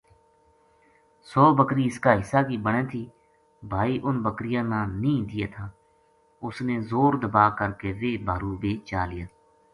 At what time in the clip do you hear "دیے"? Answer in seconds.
5.31-5.47